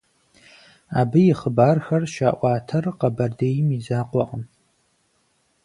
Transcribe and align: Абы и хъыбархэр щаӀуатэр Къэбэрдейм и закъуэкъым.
Абы 0.99 1.21
и 1.31 1.33
хъыбархэр 1.39 2.03
щаӀуатэр 2.13 2.85
Къэбэрдейм 2.99 3.67
и 3.77 3.79
закъуэкъым. 3.85 4.43